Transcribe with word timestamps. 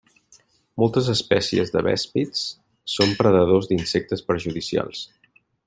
Moltes 0.83 1.09
espècies 1.13 1.73
de 1.75 1.83
vèspids 1.87 2.41
són 2.95 3.13
predadors 3.21 3.69
d'insectes 3.73 4.27
perjudicials. 4.31 5.07